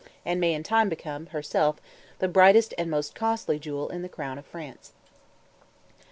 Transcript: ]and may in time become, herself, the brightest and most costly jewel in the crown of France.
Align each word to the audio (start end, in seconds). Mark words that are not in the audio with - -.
]and 0.25 0.41
may 0.41 0.51
in 0.51 0.63
time 0.63 0.89
become, 0.89 1.27
herself, 1.27 1.79
the 2.17 2.27
brightest 2.27 2.73
and 2.75 2.89
most 2.89 3.13
costly 3.13 3.59
jewel 3.59 3.87
in 3.89 4.01
the 4.01 4.09
crown 4.09 4.39
of 4.39 4.45
France. 4.47 4.93